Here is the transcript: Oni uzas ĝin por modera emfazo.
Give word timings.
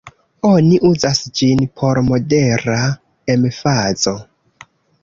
Oni 0.51 0.79
uzas 0.89 1.21
ĝin 1.41 1.61
por 1.81 2.01
modera 2.09 2.79
emfazo. 3.37 4.17